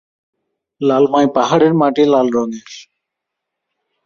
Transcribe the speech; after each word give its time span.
লালমাই 0.81 1.27
পাহাড়ের 1.35 1.73
মাটি 1.81 2.03
লাল 2.05 2.27
রংয়ের। 2.35 2.69